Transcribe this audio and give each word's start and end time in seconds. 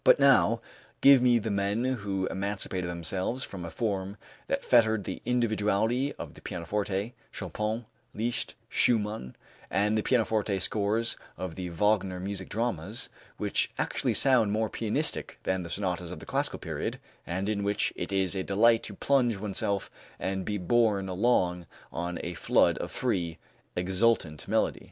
But 0.03 0.19
now 0.19 0.61
give 1.01 1.21
me 1.21 1.37
the 1.37 1.51
men 1.51 1.83
who 1.85 2.25
emancipated 2.25 2.89
themselves 2.89 3.43
from 3.43 3.63
a 3.63 3.69
form 3.69 4.17
that 4.47 4.65
fettered 4.65 5.03
the 5.03 5.21
individuality 5.25 6.13
of 6.15 6.33
the 6.33 6.41
pianoforte, 6.41 7.13
Chopin, 7.31 7.85
Liszt, 8.15 8.55
Schumann, 8.67 9.35
and 9.69 9.95
the 9.95 10.01
pianoforte 10.01 10.57
scores 10.57 11.17
of 11.37 11.53
the 11.53 11.69
Wagner 11.69 12.19
music 12.19 12.49
dramas, 12.49 13.11
which 13.37 13.69
actually 13.77 14.15
sound 14.15 14.51
more 14.51 14.71
pianistic 14.71 15.37
than 15.43 15.61
the 15.61 15.69
sonatas 15.69 16.09
of 16.09 16.17
the 16.17 16.25
classical 16.25 16.57
period 16.57 16.99
and 17.27 17.47
in 17.47 17.61
which 17.63 17.93
it 17.95 18.11
is 18.11 18.35
a 18.35 18.41
delight 18.41 18.81
to 18.81 18.95
plunge 18.95 19.37
oneself 19.37 19.91
and 20.19 20.45
be 20.45 20.57
borne 20.57 21.09
along 21.09 21.67
on 21.93 22.17
a 22.23 22.33
flood 22.33 22.75
of 22.79 22.89
free, 22.89 23.37
exultant 23.75 24.47
melody. 24.47 24.79